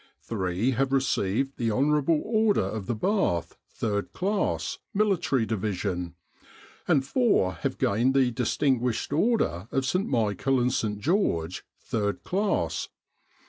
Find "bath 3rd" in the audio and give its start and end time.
2.95-4.13